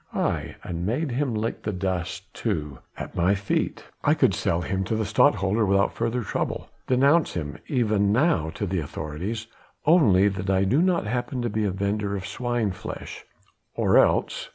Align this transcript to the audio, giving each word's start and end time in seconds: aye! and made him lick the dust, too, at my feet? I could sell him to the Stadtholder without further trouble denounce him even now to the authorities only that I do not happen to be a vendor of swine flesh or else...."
aye! 0.15 0.55
and 0.63 0.83
made 0.83 1.11
him 1.11 1.31
lick 1.35 1.61
the 1.61 1.71
dust, 1.71 2.23
too, 2.33 2.79
at 2.97 3.15
my 3.15 3.35
feet? 3.35 3.83
I 4.03 4.15
could 4.15 4.33
sell 4.33 4.61
him 4.61 4.83
to 4.85 4.95
the 4.95 5.05
Stadtholder 5.05 5.63
without 5.63 5.93
further 5.93 6.23
trouble 6.23 6.71
denounce 6.87 7.35
him 7.35 7.59
even 7.67 8.11
now 8.11 8.49
to 8.55 8.65
the 8.65 8.79
authorities 8.79 9.45
only 9.85 10.27
that 10.27 10.49
I 10.49 10.63
do 10.63 10.81
not 10.81 11.05
happen 11.05 11.43
to 11.43 11.51
be 11.51 11.65
a 11.65 11.71
vendor 11.71 12.15
of 12.15 12.25
swine 12.25 12.71
flesh 12.71 13.25
or 13.75 13.95
else...." 13.99 14.49